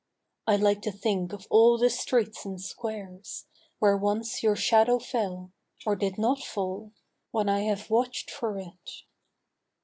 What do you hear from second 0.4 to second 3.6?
I like to think of all the streets and squares